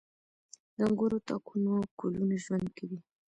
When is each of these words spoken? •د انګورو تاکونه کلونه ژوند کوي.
•د 0.75 0.77
انګورو 0.87 1.17
تاکونه 1.27 1.73
کلونه 1.99 2.35
ژوند 2.45 2.67
کوي. 2.77 2.99